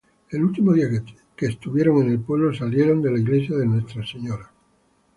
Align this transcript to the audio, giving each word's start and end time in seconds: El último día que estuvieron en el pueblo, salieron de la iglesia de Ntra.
El 0.31 0.41
último 0.43 0.73
día 0.73 0.89
que 1.35 1.45
estuvieron 1.45 2.01
en 2.01 2.09
el 2.13 2.19
pueblo, 2.21 2.51
salieron 2.55 3.03
de 3.03 3.11
la 3.11 3.19
iglesia 3.19 3.55
de 3.55 3.67
Ntra. 3.67 4.03